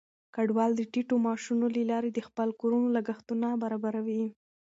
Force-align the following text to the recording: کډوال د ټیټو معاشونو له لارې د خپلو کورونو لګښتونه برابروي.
کډوال 0.35 0.71
د 0.75 0.81
ټیټو 0.91 1.15
معاشونو 1.25 1.65
له 1.75 1.81
لارې 1.91 2.09
د 2.13 2.19
خپلو 2.27 2.51
کورونو 2.61 2.87
لګښتونه 2.97 3.47
برابروي. 3.63 4.23